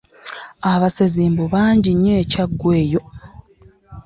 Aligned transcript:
Abasezi 0.71 1.21
mbu 1.31 1.45
bangi 1.53 1.91
nnyo 1.93 2.13
e 2.21 2.23
Kyaggwe 2.31 2.73
eyo. 2.83 3.01